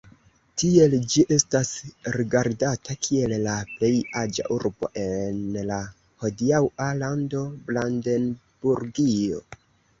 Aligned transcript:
Tiel 0.59 0.93
ĝi 1.15 1.25
estas 1.35 1.69
rigardata 2.15 2.95
kiel 3.07 3.35
la 3.43 3.59
plej 3.75 3.93
aĝa 4.23 4.47
urbo 4.57 4.91
en 5.05 5.39
la 5.69 5.79
hodiaŭa 6.25 6.91
lando 7.05 7.47
Brandenburgio. 7.71 9.43